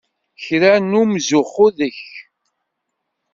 [0.43, 2.11] Kra n umzuxxu deg-k!